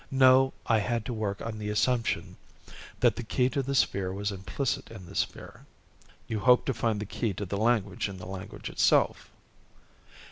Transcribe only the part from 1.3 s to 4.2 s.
on the assumption that the key to the sphere